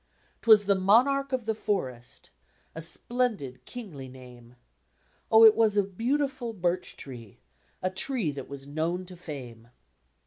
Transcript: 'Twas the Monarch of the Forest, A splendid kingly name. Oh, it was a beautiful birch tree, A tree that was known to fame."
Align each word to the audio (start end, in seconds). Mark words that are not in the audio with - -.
'Twas 0.41 0.65
the 0.65 0.73
Monarch 0.73 1.31
of 1.31 1.45
the 1.45 1.53
Forest, 1.53 2.31
A 2.73 2.81
splendid 2.81 3.63
kingly 3.65 4.07
name. 4.07 4.55
Oh, 5.31 5.45
it 5.45 5.55
was 5.55 5.77
a 5.77 5.83
beautiful 5.83 6.53
birch 6.53 6.97
tree, 6.97 7.37
A 7.83 7.91
tree 7.91 8.31
that 8.31 8.49
was 8.49 8.65
known 8.65 9.05
to 9.05 9.15
fame." 9.15 9.67